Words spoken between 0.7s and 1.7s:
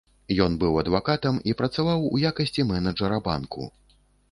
адвакатам і